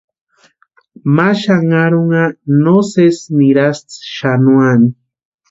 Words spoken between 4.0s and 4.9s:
xanuani.